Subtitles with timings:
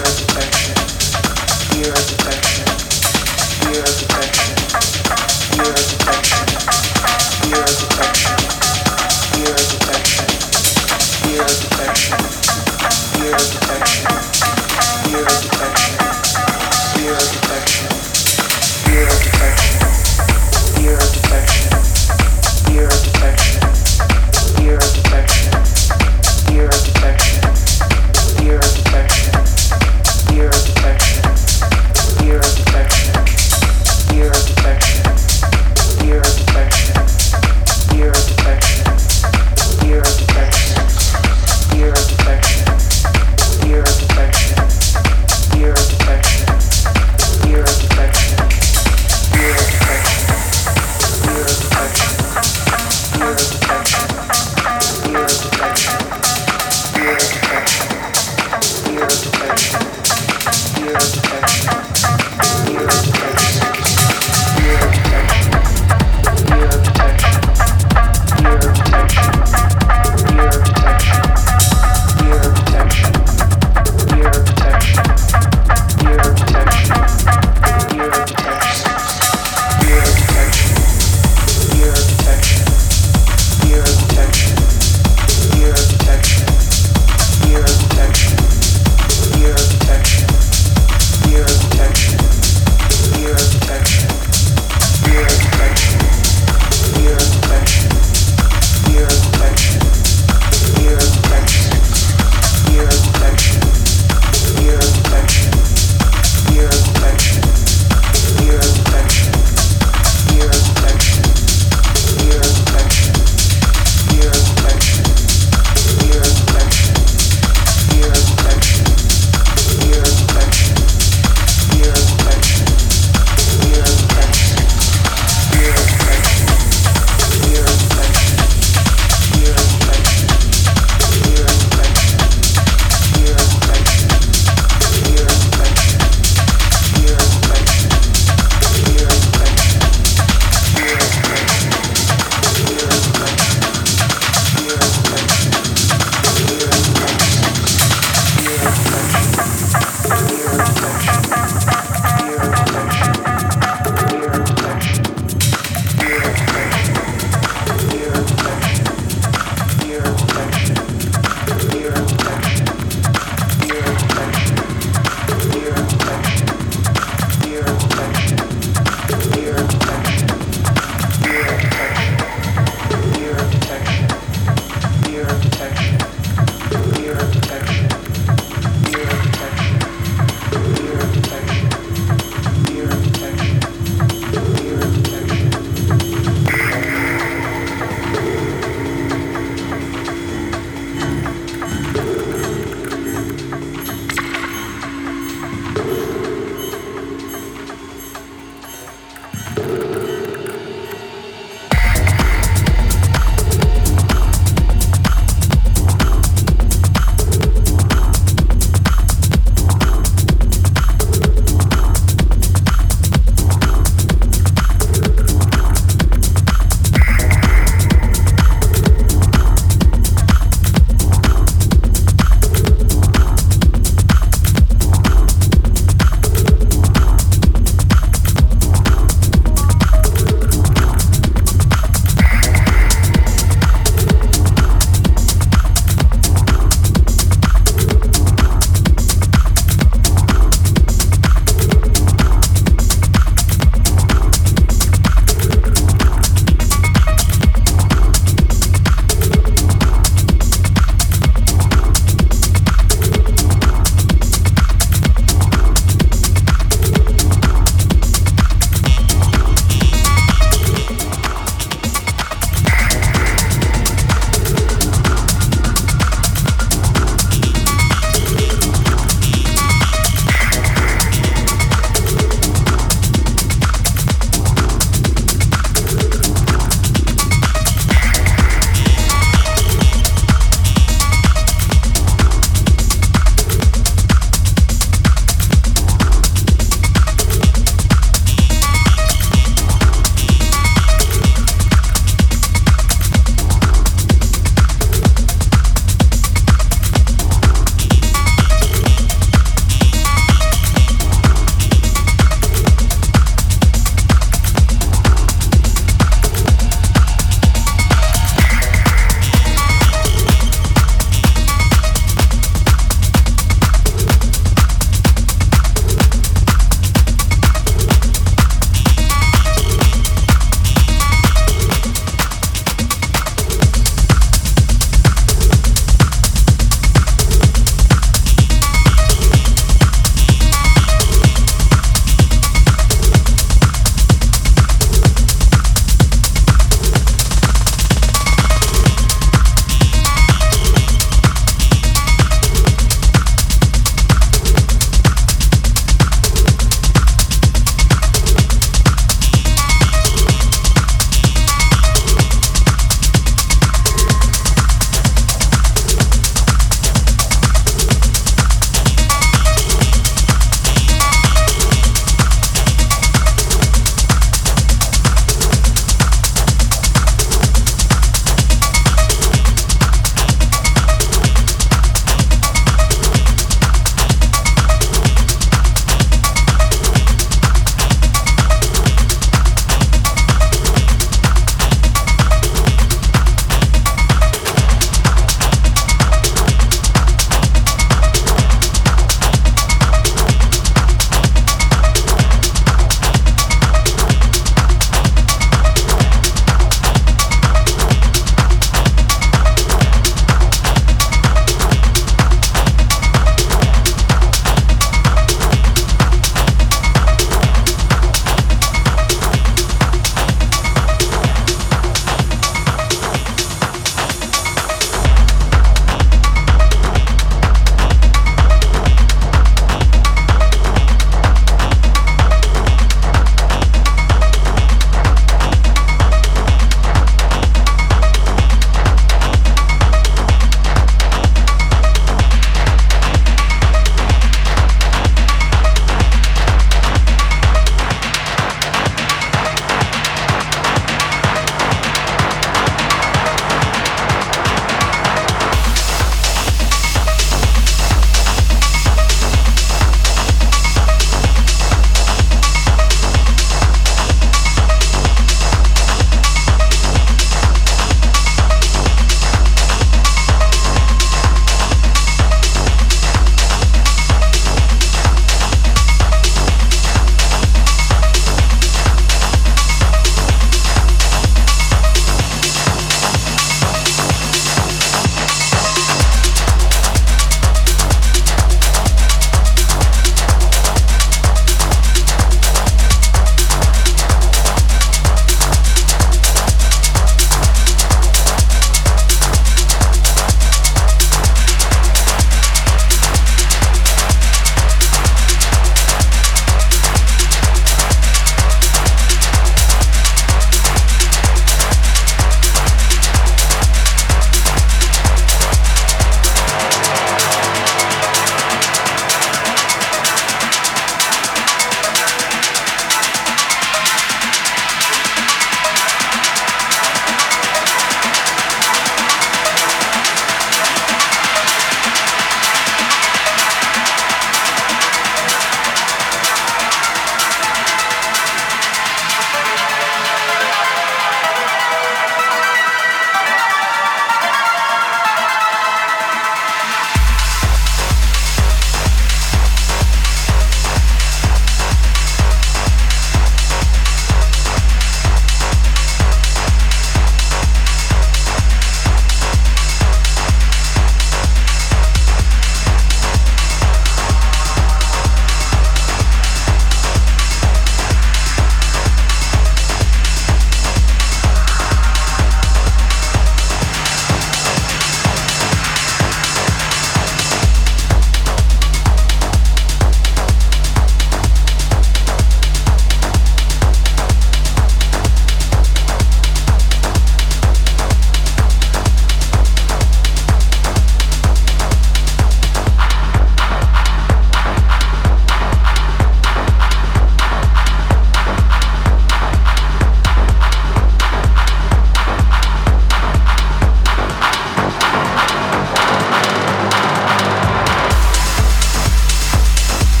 [0.00, 0.74] detection,
[1.68, 2.41] fear detection.